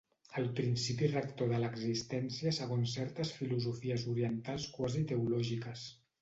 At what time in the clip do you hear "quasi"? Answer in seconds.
4.79-5.05